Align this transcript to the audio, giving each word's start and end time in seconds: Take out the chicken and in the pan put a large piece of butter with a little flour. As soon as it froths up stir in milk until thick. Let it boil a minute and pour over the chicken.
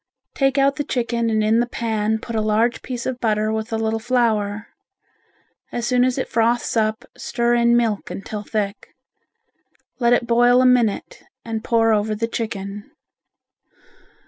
Take 0.33 0.57
out 0.57 0.77
the 0.77 0.83
chicken 0.83 1.29
and 1.29 1.43
in 1.43 1.59
the 1.59 1.67
pan 1.67 2.17
put 2.17 2.35
a 2.35 2.41
large 2.41 2.81
piece 2.81 3.05
of 3.05 3.19
butter 3.19 3.53
with 3.53 3.71
a 3.71 3.77
little 3.77 3.99
flour. 3.99 4.69
As 5.71 5.85
soon 5.85 6.03
as 6.03 6.17
it 6.17 6.27
froths 6.27 6.75
up 6.75 7.05
stir 7.15 7.53
in 7.53 7.77
milk 7.77 8.09
until 8.09 8.41
thick. 8.41 8.95
Let 9.99 10.13
it 10.13 10.25
boil 10.25 10.59
a 10.59 10.65
minute 10.65 11.21
and 11.45 11.63
pour 11.63 11.93
over 11.93 12.15
the 12.15 12.27
chicken. 12.27 12.89